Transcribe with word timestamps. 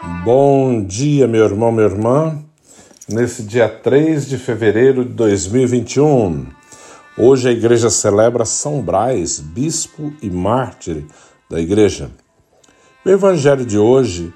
Bom 0.00 0.84
dia, 0.84 1.26
meu 1.26 1.44
irmão, 1.44 1.72
minha 1.72 1.88
irmã. 1.88 2.38
Nesse 3.08 3.42
dia 3.42 3.68
3 3.68 4.28
de 4.28 4.38
fevereiro 4.38 5.04
de 5.04 5.12
2021, 5.12 6.46
hoje 7.18 7.48
a 7.48 7.52
igreja 7.52 7.90
celebra 7.90 8.44
São 8.44 8.80
Brás, 8.80 9.40
bispo 9.40 10.12
e 10.22 10.30
mártir 10.30 11.04
da 11.50 11.60
igreja. 11.60 12.12
O 13.04 13.08
evangelho 13.08 13.66
de 13.66 13.76
hoje, 13.76 14.32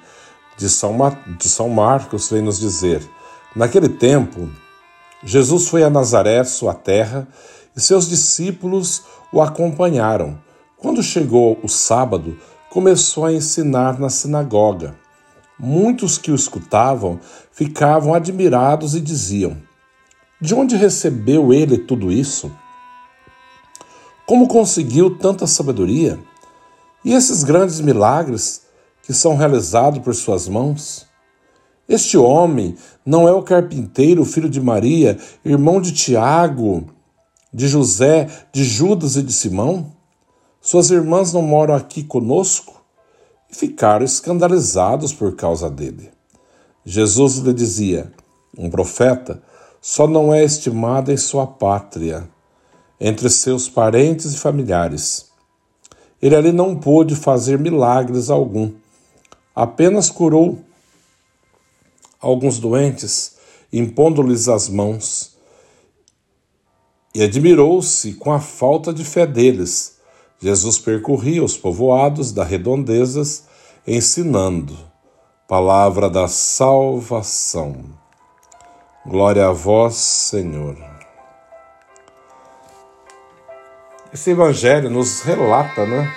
de 0.56 0.68
São, 0.68 0.96
de 1.38 1.48
São 1.48 1.68
Marcos, 1.68 2.28
vem 2.28 2.42
nos 2.42 2.58
dizer: 2.58 3.00
Naquele 3.54 3.88
tempo, 3.88 4.50
Jesus 5.22 5.68
foi 5.68 5.84
a 5.84 5.90
Nazaré, 5.90 6.42
sua 6.42 6.74
terra, 6.74 7.28
e 7.76 7.80
seus 7.80 8.08
discípulos 8.08 9.04
o 9.32 9.40
acompanharam. 9.40 10.36
Quando 10.76 11.04
chegou 11.04 11.56
o 11.62 11.68
sábado, 11.68 12.36
começou 12.68 13.26
a 13.26 13.32
ensinar 13.32 14.00
na 14.00 14.10
sinagoga. 14.10 15.00
Muitos 15.64 16.18
que 16.18 16.32
o 16.32 16.34
escutavam 16.34 17.20
ficavam 17.52 18.12
admirados 18.14 18.96
e 18.96 19.00
diziam: 19.00 19.56
De 20.40 20.56
onde 20.56 20.74
recebeu 20.74 21.54
ele 21.54 21.78
tudo 21.78 22.10
isso? 22.10 22.50
Como 24.26 24.48
conseguiu 24.48 25.16
tanta 25.16 25.46
sabedoria? 25.46 26.18
E 27.04 27.12
esses 27.12 27.44
grandes 27.44 27.80
milagres 27.80 28.62
que 29.04 29.12
são 29.12 29.36
realizados 29.36 30.00
por 30.00 30.12
suas 30.16 30.48
mãos? 30.48 31.06
Este 31.88 32.18
homem 32.18 32.74
não 33.06 33.28
é 33.28 33.32
o 33.32 33.42
carpinteiro, 33.42 34.24
filho 34.24 34.48
de 34.48 34.60
Maria, 34.60 35.16
irmão 35.44 35.80
de 35.80 35.92
Tiago, 35.92 36.86
de 37.54 37.68
José, 37.68 38.28
de 38.52 38.64
Judas 38.64 39.14
e 39.14 39.22
de 39.22 39.32
Simão? 39.32 39.92
Suas 40.60 40.90
irmãs 40.90 41.32
não 41.32 41.42
moram 41.42 41.76
aqui 41.76 42.02
conosco? 42.02 42.81
Ficaram 43.52 44.04
escandalizados 44.04 45.12
por 45.12 45.36
causa 45.36 45.70
dele. 45.70 46.10
Jesus 46.84 47.36
lhe 47.36 47.52
dizia: 47.52 48.10
Um 48.58 48.68
profeta 48.68 49.40
só 49.80 50.08
não 50.08 50.32
é 50.32 50.42
estimado 50.42 51.12
em 51.12 51.16
sua 51.16 51.46
pátria, 51.46 52.28
entre 52.98 53.28
seus 53.28 53.68
parentes 53.68 54.32
e 54.32 54.38
familiares. 54.38 55.30
Ele 56.20 56.34
ali 56.34 56.50
não 56.50 56.74
pôde 56.74 57.14
fazer 57.14 57.58
milagres 57.58 58.30
algum, 58.30 58.72
apenas 59.54 60.08
curou 60.08 60.58
alguns 62.20 62.58
doentes, 62.58 63.36
impondo-lhes 63.72 64.48
as 64.48 64.68
mãos. 64.68 65.36
E 67.14 67.22
admirou-se 67.22 68.14
com 68.14 68.32
a 68.32 68.40
falta 68.40 68.94
de 68.94 69.04
fé 69.04 69.26
deles. 69.26 69.91
Jesus 70.42 70.76
percorria 70.76 71.44
os 71.44 71.56
povoados 71.56 72.32
das 72.32 72.48
redondezas, 72.48 73.44
ensinando. 73.86 74.76
Palavra 75.46 76.10
da 76.10 76.26
salvação. 76.26 77.76
Glória 79.06 79.46
a 79.46 79.52
vós, 79.52 79.94
Senhor. 79.94 80.76
Esse 84.12 84.30
evangelho 84.30 84.90
nos 84.90 85.20
relata, 85.20 85.86
né? 85.86 86.12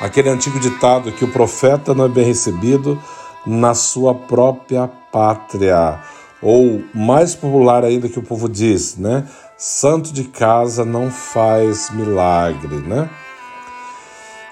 Aquele 0.00 0.30
antigo 0.30 0.58
ditado 0.58 1.12
que 1.12 1.24
o 1.24 1.32
profeta 1.32 1.94
não 1.94 2.06
é 2.06 2.08
bem 2.08 2.24
recebido 2.24 3.00
na 3.46 3.72
sua 3.72 4.14
própria 4.14 4.88
pátria. 5.12 6.02
Ou 6.42 6.82
mais 6.92 7.36
popular 7.36 7.84
ainda 7.84 8.08
que 8.08 8.18
o 8.18 8.22
povo 8.22 8.48
diz, 8.48 8.96
né? 8.96 9.28
Santo 9.62 10.10
de 10.10 10.24
casa 10.24 10.86
não 10.86 11.10
faz 11.10 11.90
milagre, 11.90 12.76
né? 12.76 13.10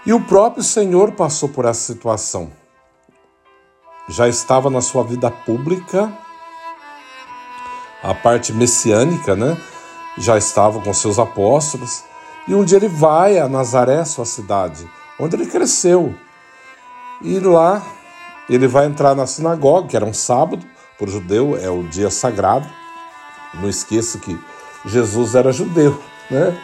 E 0.04 0.12
o 0.12 0.20
próprio 0.20 0.62
Senhor 0.62 1.12
passou 1.12 1.48
por 1.48 1.64
essa 1.64 1.80
situação. 1.80 2.52
Já 4.06 4.28
estava 4.28 4.68
na 4.68 4.82
sua 4.82 5.02
vida 5.02 5.30
pública, 5.30 6.12
a 8.02 8.12
parte 8.12 8.52
messiânica, 8.52 9.34
né? 9.34 9.56
Já 10.18 10.36
estava 10.36 10.78
com 10.78 10.92
seus 10.92 11.18
apóstolos. 11.18 12.04
E 12.46 12.54
um 12.54 12.62
dia 12.62 12.76
ele 12.76 12.88
vai 12.88 13.38
a 13.38 13.48
Nazaré, 13.48 14.04
sua 14.04 14.26
cidade, 14.26 14.86
onde 15.18 15.36
ele 15.36 15.46
cresceu. 15.46 16.14
E 17.22 17.40
lá 17.40 17.80
ele 18.46 18.68
vai 18.68 18.84
entrar 18.84 19.14
na 19.14 19.26
sinagoga, 19.26 19.88
que 19.88 19.96
era 19.96 20.04
um 20.04 20.12
sábado, 20.12 20.66
para 20.98 21.08
o 21.08 21.10
judeu 21.10 21.56
é 21.56 21.70
o 21.70 21.82
dia 21.84 22.10
sagrado. 22.10 22.68
Não 23.54 23.70
esqueça 23.70 24.18
que 24.18 24.38
Jesus 24.88 25.34
era 25.34 25.52
judeu, 25.52 26.00
né? 26.30 26.56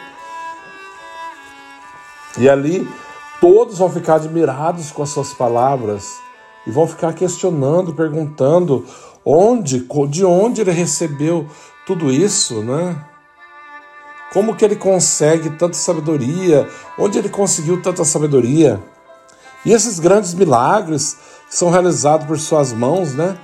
E 2.37 2.49
ali 2.49 2.87
todos 3.39 3.77
vão 3.77 3.89
ficar 3.89 4.15
admirados 4.15 4.91
com 4.91 5.03
as 5.03 5.09
suas 5.09 5.33
palavras 5.33 6.17
e 6.65 6.71
vão 6.71 6.87
ficar 6.87 7.13
questionando, 7.13 7.93
perguntando 7.93 8.85
onde, 9.23 9.87
de 10.09 10.25
onde 10.25 10.61
ele 10.61 10.71
recebeu 10.71 11.47
tudo 11.85 12.11
isso, 12.11 12.61
né? 12.61 13.03
Como 14.33 14.55
que 14.55 14.65
ele 14.65 14.75
consegue 14.75 15.51
tanta 15.51 15.75
sabedoria? 15.75 16.67
Onde 16.97 17.17
ele 17.17 17.29
conseguiu 17.29 17.81
tanta 17.81 18.03
sabedoria? 18.03 18.83
E 19.63 19.71
esses 19.71 19.99
grandes 19.99 20.33
milagres 20.33 21.17
que 21.47 21.55
são 21.55 21.69
realizados 21.69 22.27
por 22.27 22.37
suas 22.37 22.73
mãos, 22.73 23.13
né? 23.13 23.37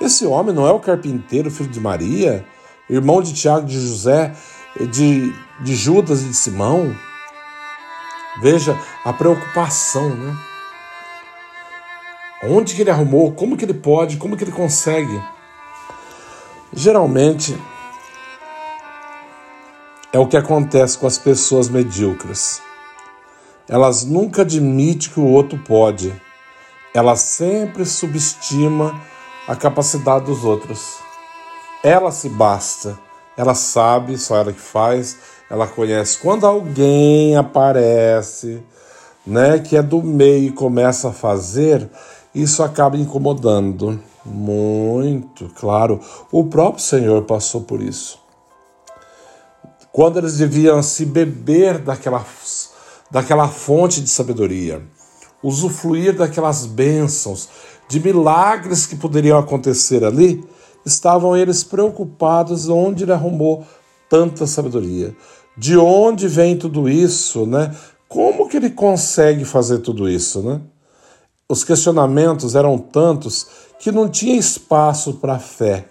Esse 0.00 0.24
homem 0.24 0.54
não 0.54 0.66
é 0.66 0.70
o 0.70 0.78
carpinteiro, 0.78 1.50
filho 1.50 1.68
de 1.68 1.80
Maria, 1.80 2.46
irmão 2.90 3.22
de 3.22 3.32
Tiago, 3.32 3.66
de 3.66 3.80
José, 3.80 4.34
de, 4.90 5.32
de 5.60 5.74
Judas 5.74 6.22
e 6.22 6.28
de 6.28 6.34
Simão? 6.34 6.94
Veja 8.40 8.78
a 9.04 9.12
preocupação, 9.12 10.10
né? 10.10 10.36
Onde 12.42 12.74
que 12.74 12.82
ele 12.82 12.90
arrumou? 12.90 13.32
Como 13.32 13.56
que 13.56 13.64
ele 13.64 13.74
pode? 13.74 14.16
Como 14.16 14.36
que 14.36 14.44
ele 14.44 14.52
consegue? 14.52 15.22
Geralmente 16.72 17.56
é 20.12 20.18
o 20.18 20.26
que 20.26 20.36
acontece 20.36 20.96
com 20.98 21.06
as 21.06 21.18
pessoas 21.18 21.68
medíocres. 21.68 22.62
Elas 23.68 24.04
nunca 24.04 24.42
admitem 24.42 25.10
que 25.10 25.20
o 25.20 25.26
outro 25.26 25.58
pode 25.58 26.12
ela 26.92 27.14
sempre 27.16 27.84
subestima 27.84 29.00
a 29.46 29.54
capacidade 29.54 30.24
dos 30.24 30.44
outros. 30.44 30.98
Ela 31.82 32.12
se 32.12 32.28
basta, 32.28 32.98
ela 33.36 33.54
sabe, 33.54 34.18
só 34.18 34.36
ela 34.36 34.52
que 34.52 34.60
faz, 34.60 35.16
ela 35.50 35.66
conhece. 35.66 36.18
Quando 36.18 36.46
alguém 36.46 37.36
aparece, 37.36 38.62
né, 39.26 39.58
que 39.58 39.76
é 39.76 39.82
do 39.82 40.02
meio 40.02 40.48
e 40.48 40.52
começa 40.52 41.08
a 41.08 41.12
fazer, 41.12 41.88
isso 42.34 42.62
acaba 42.62 42.96
incomodando 42.96 44.00
muito, 44.24 45.48
claro. 45.54 46.00
O 46.30 46.44
próprio 46.44 46.84
Senhor 46.84 47.22
passou 47.22 47.62
por 47.62 47.80
isso. 47.80 48.20
Quando 49.90 50.18
eles 50.18 50.36
deviam 50.36 50.82
se 50.82 51.04
beber 51.04 51.78
daquela, 51.78 52.24
daquela 53.10 53.48
fonte 53.48 54.00
de 54.00 54.08
sabedoria 54.08 54.82
usufruir 55.42 56.16
daquelas 56.16 56.66
bênçãos, 56.66 57.48
de 57.88 57.98
milagres 57.98 58.86
que 58.86 58.94
poderiam 58.94 59.38
acontecer 59.38 60.04
ali, 60.04 60.44
estavam 60.84 61.36
eles 61.36 61.62
preocupados 61.62 62.68
onde 62.68 63.04
ele 63.04 63.12
arrumou 63.12 63.64
tanta 64.08 64.46
sabedoria. 64.46 65.14
De 65.56 65.76
onde 65.76 66.26
vem 66.26 66.56
tudo 66.56 66.88
isso, 66.88 67.46
né? 67.46 67.74
Como 68.08 68.48
que 68.48 68.56
ele 68.56 68.70
consegue 68.70 69.44
fazer 69.44 69.78
tudo 69.78 70.08
isso, 70.08 70.42
né? 70.42 70.60
Os 71.48 71.64
questionamentos 71.64 72.54
eram 72.54 72.78
tantos 72.78 73.46
que 73.78 73.90
não 73.90 74.08
tinha 74.08 74.36
espaço 74.36 75.14
para 75.14 75.38
fé, 75.38 75.86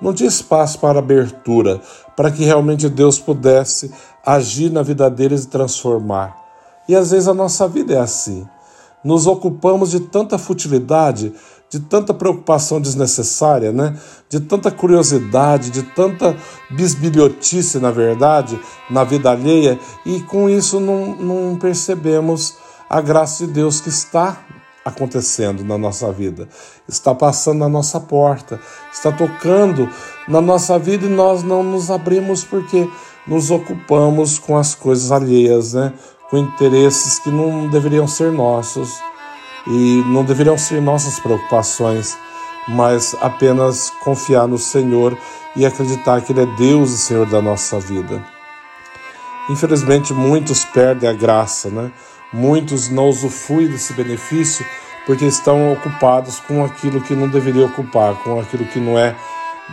não 0.00 0.12
tinha 0.12 0.28
espaço 0.28 0.78
para 0.78 0.98
abertura, 0.98 1.80
para 2.16 2.30
que 2.30 2.44
realmente 2.44 2.88
Deus 2.88 3.18
pudesse 3.18 3.92
agir 4.24 4.70
na 4.70 4.82
vida 4.82 5.08
deles 5.10 5.44
e 5.44 5.48
transformar. 5.48 6.36
E 6.88 6.96
às 6.96 7.10
vezes 7.10 7.28
a 7.28 7.34
nossa 7.34 7.68
vida 7.68 7.94
é 7.94 7.98
assim 7.98 8.46
nos 9.04 9.26
ocupamos 9.26 9.90
de 9.90 10.00
tanta 10.00 10.38
futilidade, 10.38 11.32
de 11.72 11.80
tanta 11.80 12.12
preocupação 12.12 12.78
desnecessária, 12.78 13.72
né? 13.72 13.98
de 14.28 14.38
tanta 14.40 14.70
curiosidade, 14.70 15.70
de 15.70 15.82
tanta 15.82 16.36
bisbilhotice, 16.68 17.78
na 17.78 17.90
verdade, 17.90 18.60
na 18.90 19.02
vida 19.04 19.30
alheia, 19.30 19.80
e 20.04 20.20
com 20.20 20.50
isso 20.50 20.78
não, 20.78 21.16
não 21.16 21.58
percebemos 21.58 22.58
a 22.90 23.00
graça 23.00 23.46
de 23.46 23.54
Deus 23.54 23.80
que 23.80 23.88
está 23.88 24.44
acontecendo 24.84 25.64
na 25.64 25.78
nossa 25.78 26.12
vida, 26.12 26.46
está 26.86 27.14
passando 27.14 27.60
na 27.60 27.70
nossa 27.70 27.98
porta, 27.98 28.60
está 28.92 29.10
tocando 29.10 29.88
na 30.28 30.42
nossa 30.42 30.78
vida 30.78 31.06
e 31.06 31.08
nós 31.08 31.42
não 31.42 31.62
nos 31.62 31.90
abrimos 31.90 32.44
porque 32.44 32.86
nos 33.26 33.50
ocupamos 33.50 34.38
com 34.38 34.58
as 34.58 34.74
coisas 34.74 35.10
alheias, 35.10 35.72
né? 35.72 35.94
com 36.28 36.36
interesses 36.36 37.18
que 37.18 37.30
não 37.30 37.70
deveriam 37.70 38.06
ser 38.06 38.30
nossos 38.30 38.92
e 39.66 40.02
não 40.06 40.24
deveriam 40.24 40.58
ser 40.58 40.80
nossas 40.80 41.18
preocupações, 41.20 42.16
mas 42.68 43.16
apenas 43.20 43.90
confiar 44.02 44.46
no 44.46 44.58
Senhor 44.58 45.16
e 45.54 45.66
acreditar 45.66 46.20
que 46.20 46.32
Ele 46.32 46.42
é 46.42 46.46
Deus 46.56 46.90
e 46.90 46.98
Senhor 46.98 47.26
da 47.26 47.42
nossa 47.42 47.78
vida. 47.78 48.24
Infelizmente, 49.50 50.12
muitos 50.12 50.64
perdem 50.64 51.08
a 51.08 51.12
graça, 51.12 51.68
né? 51.68 51.90
Muitos 52.32 52.88
não 52.88 53.08
usufruem 53.08 53.68
desse 53.68 53.92
benefício 53.92 54.64
porque 55.04 55.24
estão 55.24 55.72
ocupados 55.72 56.40
com 56.40 56.64
aquilo 56.64 57.00
que 57.00 57.14
não 57.14 57.28
deveria 57.28 57.66
ocupar, 57.66 58.14
com 58.22 58.40
aquilo 58.40 58.64
que 58.66 58.78
não 58.78 58.98
é 58.98 59.14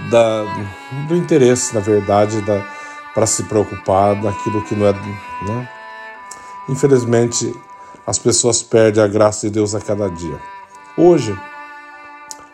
da, 0.10 0.44
do 1.08 1.16
interesse, 1.16 1.74
na 1.74 1.82
verdade, 1.82 2.44
para 3.14 3.26
se 3.26 3.44
preocupar 3.44 4.16
daquilo 4.16 4.64
que 4.64 4.76
não 4.76 4.88
é. 4.88 4.94
Né? 4.94 5.70
Infelizmente, 6.68 7.56
as 8.10 8.18
pessoas 8.18 8.64
perdem 8.64 9.04
a 9.04 9.08
graça 9.08 9.46
de 9.46 9.54
Deus 9.54 9.76
a 9.76 9.80
cada 9.80 10.10
dia. 10.10 10.40
Hoje, 10.98 11.40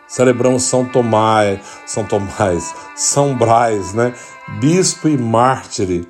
celebramos 0.06 0.64
São 0.64 0.84
Tomás, 0.84 1.60
São 1.86 2.04
Tomás, 2.04 2.74
São 2.94 3.34
Brás, 3.34 3.94
né? 3.94 4.12
Bispo 4.60 5.08
e 5.08 5.16
mártire. 5.16 6.06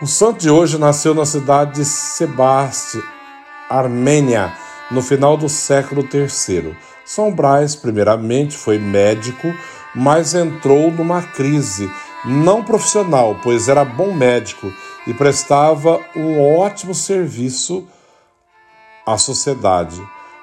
O 0.00 0.06
santo 0.06 0.38
de 0.38 0.48
hoje 0.48 0.78
nasceu 0.78 1.14
na 1.14 1.26
cidade 1.26 1.74
de 1.74 1.84
Sebaste, 1.84 3.04
Armênia, 3.68 4.50
no 4.90 5.02
final 5.02 5.36
do 5.36 5.48
século 5.48 6.02
III. 6.02 6.74
São 7.04 7.34
Brás, 7.34 7.76
primeiramente, 7.76 8.56
foi 8.56 8.78
médico, 8.78 9.52
mas 9.94 10.34
entrou 10.34 10.90
numa 10.90 11.20
crise, 11.20 11.90
não 12.24 12.64
profissional, 12.64 13.38
pois 13.42 13.68
era 13.68 13.84
bom 13.84 14.14
médico 14.14 14.72
e 15.06 15.12
prestava 15.12 16.00
um 16.16 16.40
ótimo 16.40 16.94
serviço 16.94 17.86
à 19.06 19.18
sociedade. 19.18 20.00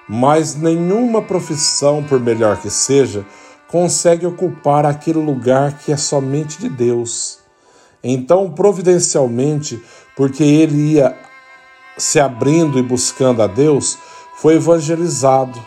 Mas 0.07 0.55
nenhuma 0.55 1.21
profissão, 1.21 2.03
por 2.03 2.19
melhor 2.19 2.57
que 2.57 2.69
seja, 2.69 3.25
consegue 3.67 4.25
ocupar 4.25 4.85
aquele 4.85 5.19
lugar 5.19 5.77
que 5.77 5.91
é 5.91 5.97
somente 5.97 6.59
de 6.59 6.67
Deus. 6.67 7.39
Então, 8.03 8.51
providencialmente, 8.51 9.81
porque 10.15 10.43
ele 10.43 10.93
ia 10.93 11.17
se 11.97 12.19
abrindo 12.19 12.77
e 12.79 12.83
buscando 12.83 13.41
a 13.41 13.47
Deus, 13.47 13.97
foi 14.35 14.55
evangelizado. 14.55 15.59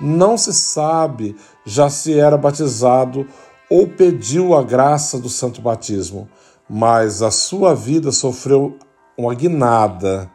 Não 0.00 0.36
se 0.36 0.52
sabe 0.52 1.36
já 1.64 1.88
se 1.88 2.18
era 2.18 2.36
batizado 2.36 3.26
ou 3.70 3.86
pediu 3.86 4.54
a 4.54 4.62
graça 4.62 5.18
do 5.18 5.28
santo 5.28 5.60
batismo, 5.60 6.28
mas 6.68 7.22
a 7.22 7.30
sua 7.30 7.74
vida 7.74 8.10
sofreu 8.10 8.76
uma 9.16 9.34
guinada. 9.34 10.30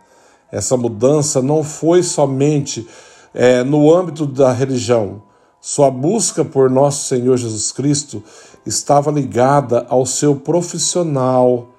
Essa 0.51 0.77
mudança 0.77 1.41
não 1.41 1.63
foi 1.63 2.03
somente 2.03 2.87
é, 3.33 3.63
no 3.63 3.93
âmbito 3.93 4.25
da 4.25 4.51
religião. 4.51 5.21
Sua 5.59 5.91
busca 5.91 6.45
por 6.45 6.69
nosso 6.69 7.07
Senhor 7.07 7.35
Jesus 7.37 7.71
Cristo 7.71 8.23
estava 8.65 9.11
ligada 9.11 9.85
ao 9.89 10.05
seu 10.05 10.35
profissional 10.35 11.69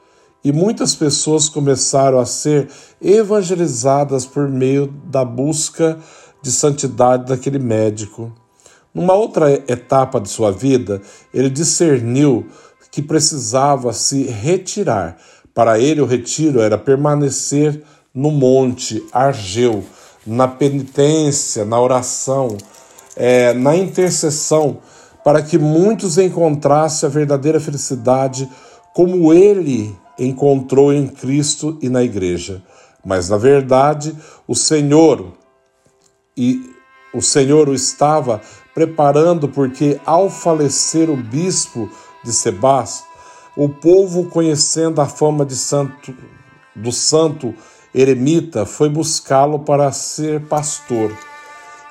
e 0.45 0.53
muitas 0.53 0.95
pessoas 0.95 1.49
começaram 1.49 2.19
a 2.19 2.27
ser 2.27 2.69
evangelizadas 3.01 4.27
por 4.27 4.49
meio 4.49 4.87
da 5.05 5.25
busca 5.25 5.99
de 6.43 6.53
santidade 6.53 7.27
daquele 7.27 7.59
médico. 7.59 8.33
Numa 8.95 9.15
outra 9.15 9.53
etapa 9.53 10.21
de 10.21 10.29
sua 10.29 10.51
vida, 10.51 11.01
ele 11.33 11.51
discerniu 11.51 12.47
que 12.91 13.03
precisava 13.03 13.93
se 13.93 14.23
retirar. 14.25 15.19
Para 15.55 15.79
ele, 15.79 16.01
o 16.01 16.07
retiro 16.07 16.61
era 16.61 16.79
permanecer 16.79 17.83
no 18.15 18.31
monte 18.31 19.05
Argeu, 19.13 19.85
na 20.27 20.49
penitência, 20.49 21.65
na 21.65 21.81
oração, 21.81 22.57
é, 23.17 23.53
na 23.55 23.77
intercessão, 23.77 24.79
para 25.25 25.43
que 25.43 25.59
muitos 25.59 26.19
encontrassem 26.19 27.07
a 27.07 27.11
verdadeira 27.11 27.61
felicidade 27.61 28.49
como 28.95 29.33
ele 29.33 29.97
encontrou 30.19 30.93
em 30.93 31.07
Cristo 31.07 31.79
e 31.81 31.89
na 31.89 32.03
igreja. 32.03 32.63
Mas 33.05 33.29
na 33.29 33.37
verdade, 33.37 34.17
o 34.47 34.55
Senhor 34.55 35.33
e 36.37 36.75
o 37.15 37.23
Senhor 37.23 37.69
o 37.69 37.75
estava 37.75 38.41
preparando 38.75 39.49
porque 39.49 40.01
ao 40.05 40.31
falecer 40.31 41.11
o 41.11 41.17
bispo 41.17 41.89
de 42.25 42.33
Sebas, 42.33 43.03
o 43.57 43.69
povo 43.69 44.27
conhecendo 44.27 45.01
a 45.01 45.07
fama 45.07 45.45
de 45.45 45.57
santo 45.57 46.15
do 46.77 46.93
santo 46.93 47.55
eremita 47.95 48.67
foi 48.67 48.89
buscá-lo 48.89 49.61
para 49.61 49.91
ser 49.93 50.41
pastor. 50.43 51.13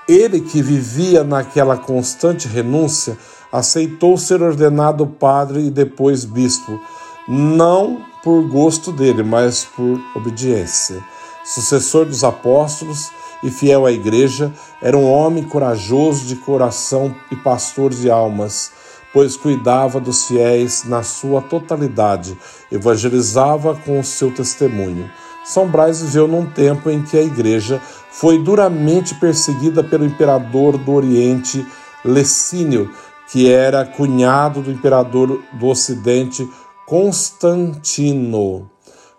Ele 0.08 0.42
que 0.42 0.62
vivia 0.62 1.24
naquela 1.24 1.76
constante 1.78 2.48
renúncia, 2.48 3.18
aceitou 3.52 4.18
ser 4.18 4.42
ordenado 4.42 5.06
padre 5.06 5.68
e 5.68 5.72
depois 5.72 6.24
bispo, 6.24 6.80
não 7.28 8.06
por 8.24 8.48
gosto 8.48 8.92
dele, 8.92 9.24
mas 9.24 9.66
por 9.66 10.00
obediência. 10.16 11.04
Sucessor 11.44 12.06
dos 12.06 12.24
apóstolos 12.24 13.10
e 13.44 13.50
fiel 13.50 13.86
à 13.86 13.92
igreja, 13.92 14.52
era 14.82 14.98
um 14.98 15.10
homem 15.10 15.44
corajoso 15.44 16.26
de 16.26 16.36
coração 16.36 17.16
e 17.32 17.36
pastor 17.36 17.92
de 17.92 18.10
almas, 18.10 18.72
pois 19.14 19.38
cuidava 19.38 20.00
dos 20.00 20.26
fiéis 20.26 20.84
na 20.84 21.04
sua 21.04 21.42
totalidade, 21.42 22.38
evangelizava 22.72 23.76
com 23.76 24.00
o 24.00 24.04
seu 24.04 24.34
testemunho. 24.34 25.10
São 25.48 25.66
Brás 25.66 26.02
viveu 26.02 26.28
num 26.28 26.46
tempo 26.46 26.90
em 26.90 27.02
que 27.02 27.18
a 27.18 27.22
igreja 27.22 27.82
foi 28.12 28.38
duramente 28.38 29.16
perseguida 29.16 29.82
pelo 29.82 30.06
imperador 30.06 30.78
do 30.78 30.92
Oriente, 30.92 31.66
Lecínio, 32.04 32.92
que 33.32 33.50
era 33.50 33.86
cunhado 33.86 34.62
do 34.62 34.70
imperador 34.70 35.42
do 35.54 35.68
Ocidente, 35.68 36.46
Constantino. 36.86 38.70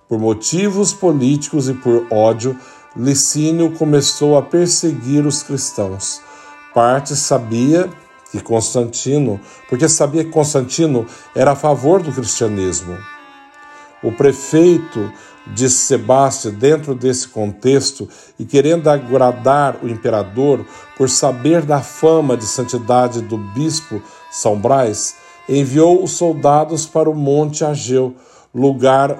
Por 0.06 0.18
motivos 0.18 0.92
políticos 0.92 1.66
e 1.66 1.73
por 1.73 2.06
ódio, 2.11 2.54
Licínio 2.94 3.73
começou 3.73 4.37
a 4.37 4.42
perseguir 4.42 5.25
os 5.25 5.42
cristãos. 5.42 6.20
Parte 6.75 7.16
sabia 7.16 7.88
que 8.30 8.40
Constantino, 8.40 9.40
porque 9.66 9.88
sabia 9.88 10.25
que 10.25 10.30
Constantino 10.30 11.06
era 11.35 11.52
a 11.52 11.56
favor 11.56 12.02
do 12.02 12.12
cristianismo. 12.12 12.99
O 14.02 14.12
prefeito 14.12 15.12
de 15.55 15.69
Sebastião, 15.69 16.55
dentro 16.55 16.95
desse 16.95 17.28
contexto 17.28 18.09
e 18.38 18.45
querendo 18.45 18.88
agradar 18.88 19.78
o 19.83 19.88
imperador 19.88 20.64
por 20.97 21.09
saber 21.09 21.62
da 21.62 21.81
fama 21.81 22.37
de 22.37 22.45
santidade 22.45 23.21
do 23.23 23.38
bispo 23.38 24.02
São 24.31 24.59
Brás, 24.59 25.17
enviou 25.49 26.02
os 26.02 26.12
soldados 26.12 26.87
para 26.87 27.09
o 27.09 27.14
Monte 27.14 27.64
Ageu, 27.64 28.14
lugar 28.55 29.17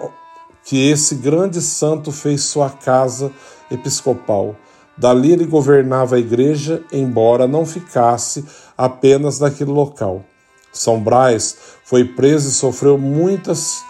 que 0.65 0.91
esse 0.91 1.15
grande 1.15 1.63
santo 1.63 2.13
fez 2.13 2.43
sua 2.43 2.69
casa 2.69 3.33
episcopal. 3.71 4.55
Dali 4.97 5.33
ele 5.33 5.47
governava 5.47 6.17
a 6.17 6.19
igreja, 6.19 6.83
embora 6.93 7.47
não 7.47 7.65
ficasse 7.65 8.45
apenas 8.77 9.41
naquele 9.41 9.71
local. 9.71 10.25
São 10.73 11.01
Brás 11.01 11.57
foi 11.85 12.05
preso 12.05 12.49
e 12.49 12.53
sofreu 12.53 12.99
muitas 12.99 13.83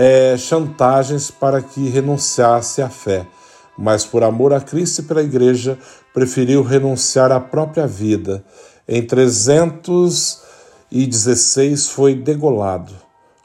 é, 0.00 0.36
chantagens 0.36 1.28
para 1.28 1.60
que 1.60 1.88
renunciasse 1.88 2.80
à 2.80 2.88
fé, 2.88 3.26
mas 3.76 4.04
por 4.04 4.22
amor 4.22 4.52
a 4.52 4.60
Cristo 4.60 5.00
e 5.00 5.04
pela 5.04 5.24
igreja 5.24 5.76
preferiu 6.14 6.62
renunciar 6.62 7.32
à 7.32 7.40
própria 7.40 7.84
vida. 7.84 8.44
Em 8.86 9.04
316 9.04 11.88
foi 11.88 12.14
degolado. 12.14 12.92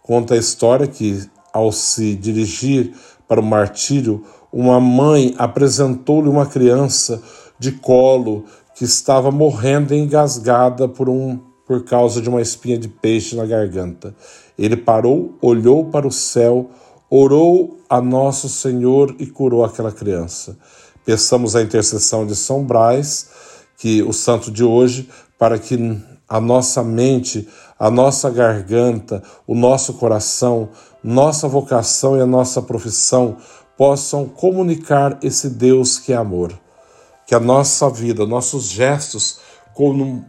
Conta 0.04 0.36
a 0.36 0.38
história 0.38 0.86
que, 0.86 1.28
ao 1.52 1.72
se 1.72 2.14
dirigir 2.14 2.94
para 3.28 3.42
o 3.42 3.44
martírio, 3.44 4.24
uma 4.52 4.80
mãe 4.80 5.34
apresentou-lhe 5.40 6.30
uma 6.30 6.46
criança 6.46 7.20
de 7.58 7.72
colo 7.72 8.46
que 8.76 8.86
estava 8.86 9.32
morrendo 9.32 9.96
engasgada 9.96 10.88
por, 10.88 11.10
um, 11.10 11.40
por 11.66 11.84
causa 11.84 12.22
de 12.22 12.30
uma 12.30 12.42
espinha 12.42 12.78
de 12.78 12.88
peixe 12.88 13.36
na 13.36 13.44
garganta. 13.44 14.14
Ele 14.58 14.78
parou, 14.78 15.38
olhou 15.42 15.86
para 15.86 16.08
o 16.08 16.12
céu, 16.12 16.70
orou 17.10 17.78
a 17.90 18.02
Nosso 18.02 18.50
Senhor 18.50 19.16
e 19.20 19.26
curou 19.26 19.64
aquela 19.64 19.92
criança. 19.92 20.58
Peçamos 21.06 21.56
a 21.56 21.62
intercessão 21.62 22.26
de 22.26 22.36
São 22.36 22.64
Brás, 22.64 23.30
que 23.78 24.02
o 24.02 24.14
santo 24.14 24.50
de 24.50 24.64
hoje, 24.64 25.10
para 25.38 25.60
que 25.60 25.78
a 26.28 26.40
nossa 26.40 26.84
mente, 26.84 27.48
a 27.78 27.92
nossa 27.92 28.30
garganta, 28.30 29.22
o 29.46 29.54
nosso 29.54 29.96
coração, 29.96 30.70
nossa 31.04 31.48
vocação 31.48 32.18
e 32.18 32.22
a 32.22 32.26
nossa 32.26 32.62
profissão 32.62 33.38
possam 33.78 34.26
comunicar 34.26 35.20
esse 35.22 35.50
Deus 35.50 36.00
que 36.00 36.14
é 36.14 36.16
amor. 36.16 36.58
Que 37.28 37.36
a 37.36 37.40
nossa 37.40 37.90
vida, 37.90 38.26
nossos 38.26 38.70
gestos 38.70 39.40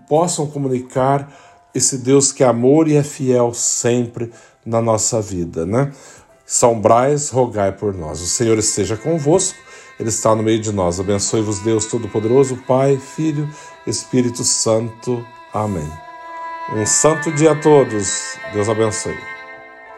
possam 0.09 0.47
comunicar 0.47 1.31
esse 1.75 1.99
Deus 1.99 2.33
que 2.33 2.45
é 2.45 2.47
amor 2.47 2.89
e 2.89 2.97
é 2.97 3.03
fiel 3.03 3.53
sempre 3.53 4.31
na 4.65 4.81
nossa 4.81 5.21
vida, 5.21 5.67
né? 5.67 5.93
São 6.47 6.81
rogai 7.33 7.73
por 7.73 7.95
nós. 7.95 8.21
O 8.21 8.27
Senhor 8.27 8.59
esteja 8.59 8.97
convosco, 8.97 9.59
Ele 9.99 10.09
está 10.09 10.35
no 10.35 10.43
meio 10.43 10.61
de 10.61 10.73
nós. 10.73 11.01
Abençoe-vos, 11.01 11.59
Deus 11.61 11.87
Todo-Poderoso, 11.87 12.57
Pai, 12.67 12.99
Filho, 12.99 13.49
Espírito 13.87 14.45
Santo. 14.45 15.25
Amém. 15.53 15.91
Um 16.73 16.87
santo 16.87 17.33
dia 17.33 17.53
a 17.53 17.61
todos. 17.61 18.39
Deus 18.53 18.69
abençoe. 18.69 19.34